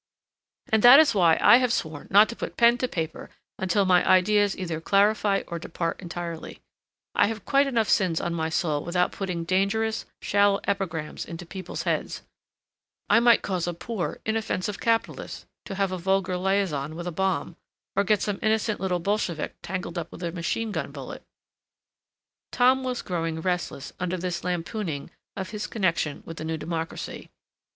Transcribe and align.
"And 0.69 0.81
that 0.81 0.99
is 0.99 1.13
why 1.13 1.37
I 1.39 1.57
have 1.57 1.71
sworn 1.71 2.07
not 2.09 2.27
to 2.29 2.35
put 2.35 2.57
pen 2.57 2.79
to 2.79 2.87
paper 2.87 3.29
until 3.59 3.85
my 3.85 4.03
ideas 4.03 4.57
either 4.57 4.81
clarify 4.81 5.43
or 5.47 5.59
depart 5.59 5.99
entirely; 6.01 6.59
I 7.13 7.27
have 7.27 7.45
quite 7.45 7.67
enough 7.67 7.87
sins 7.87 8.19
on 8.19 8.33
my 8.33 8.49
soul 8.49 8.83
without 8.83 9.11
putting 9.11 9.43
dangerous, 9.43 10.05
shallow 10.19 10.59
epigrams 10.63 11.23
into 11.23 11.45
people's 11.45 11.83
heads; 11.83 12.23
I 13.11 13.19
might 13.19 13.43
cause 13.43 13.67
a 13.67 13.75
poor, 13.75 14.17
inoffensive 14.25 14.79
capitalist 14.79 15.45
to 15.65 15.75
have 15.75 15.91
a 15.91 15.99
vulgar 15.99 16.35
liaison 16.35 16.95
with 16.95 17.05
a 17.05 17.11
bomb, 17.11 17.55
or 17.95 18.03
get 18.03 18.23
some 18.23 18.39
innocent 18.41 18.79
little 18.79 18.97
Bolshevik 18.97 19.53
tangled 19.61 19.99
up 19.99 20.11
with 20.11 20.23
a 20.23 20.31
machine 20.31 20.71
gun 20.71 20.91
bullet—" 20.91 21.21
Tom 22.51 22.83
was 22.83 23.03
growing 23.03 23.39
restless 23.39 23.93
under 23.99 24.17
this 24.17 24.43
lampooning 24.43 25.11
of 25.35 25.51
his 25.51 25.67
connection 25.67 26.23
with 26.25 26.37
The 26.37 26.43
New 26.45 26.57
Democracy. 26.57 27.29